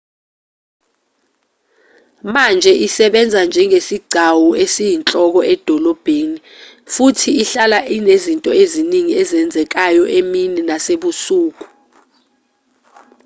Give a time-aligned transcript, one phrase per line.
[2.33, 6.37] manje isebenza njengesigcawu esiyinhloko edolobheni
[6.93, 11.65] futhi ihlala inezinto eziningi ezenzekayo emini nasebusuku